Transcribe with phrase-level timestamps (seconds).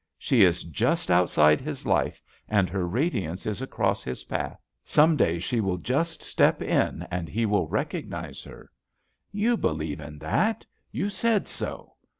[0.17, 4.59] She is just outside his life and her radiance is acros: his path.
[4.83, 8.71] Some day she will just step in and hi will recognize her.
[9.31, 10.65] You believe in that.
[10.91, 11.97] You said so.